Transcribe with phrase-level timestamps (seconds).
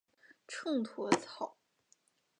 [0.47, 1.55] 秤砣草